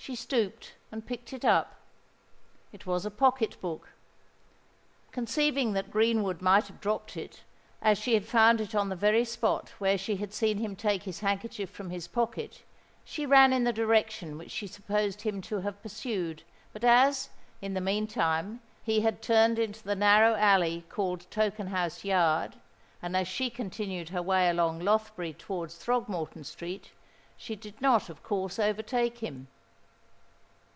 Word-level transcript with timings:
She 0.00 0.14
stooped, 0.14 0.72
and 0.90 1.04
picked 1.04 1.34
it 1.34 1.44
up. 1.44 1.80
It 2.72 2.86
was 2.86 3.04
a 3.04 3.10
pocket 3.10 3.60
book. 3.60 3.90
Conceiving 5.12 5.74
that 5.74 5.90
Greenwood 5.90 6.40
might 6.40 6.68
have 6.68 6.80
dropped 6.80 7.14
it, 7.14 7.42
as 7.82 7.98
she 7.98 8.14
had 8.14 8.24
found 8.24 8.58
it 8.62 8.74
on 8.74 8.88
the 8.88 8.96
very 8.96 9.26
spot 9.26 9.68
where 9.78 9.98
she 9.98 10.16
had 10.16 10.32
seen 10.32 10.56
him 10.58 10.74
take 10.76 11.02
his 11.02 11.20
handkerchief 11.20 11.68
from 11.68 11.90
his 11.90 12.08
pocket, 12.08 12.62
she 13.04 13.26
ran 13.26 13.52
in 13.52 13.64
the 13.64 13.72
direction 13.72 14.38
which 14.38 14.50
she 14.52 14.66
supposed 14.66 15.22
him 15.22 15.42
to 15.42 15.60
have 15.60 15.82
pursued; 15.82 16.42
but 16.72 16.84
as, 16.84 17.28
in 17.60 17.74
the 17.74 17.80
mean 17.80 18.06
time, 18.06 18.62
he 18.82 19.00
had 19.02 19.20
turned 19.20 19.58
into 19.58 19.82
the 19.82 19.96
narrow 19.96 20.36
alley 20.36 20.84
called 20.88 21.26
Tokenhouse 21.30 22.02
Yard, 22.02 22.54
and 23.02 23.14
as 23.14 23.28
she 23.28 23.50
continued 23.50 24.08
her 24.08 24.22
way 24.22 24.48
along 24.48 24.78
Lothbury 24.80 25.34
towards 25.34 25.74
Throgmorton 25.76 26.44
Street, 26.44 26.92
she 27.36 27.54
did 27.54 27.78
not 27.82 28.08
of 28.08 28.22
course 28.22 28.58
overtake 28.58 29.18
him. 29.18 29.48